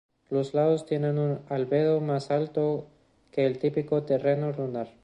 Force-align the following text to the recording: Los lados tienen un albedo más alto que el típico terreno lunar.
Los 0.31 0.55
lados 0.55 0.87
tienen 0.87 1.19
un 1.19 1.41
albedo 1.47 2.01
más 2.01 2.31
alto 2.31 2.87
que 3.31 3.45
el 3.45 3.59
típico 3.59 4.01
terreno 4.01 4.51
lunar. 4.51 4.89